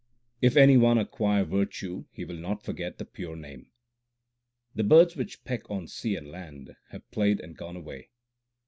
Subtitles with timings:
[0.41, 3.69] If any one acquire virtue, he will not forget the Pure Name.
[4.73, 8.09] The birds which peck on sea and land have played and gone away.